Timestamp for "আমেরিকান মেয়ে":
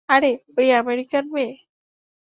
0.73-1.53